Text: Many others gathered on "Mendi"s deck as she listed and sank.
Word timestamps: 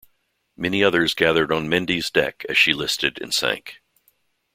Many 0.57 0.83
others 0.83 1.13
gathered 1.13 1.51
on 1.51 1.69
"Mendi"s 1.69 2.09
deck 2.09 2.43
as 2.49 2.57
she 2.57 2.73
listed 2.73 3.21
and 3.21 3.31
sank. 3.31 3.83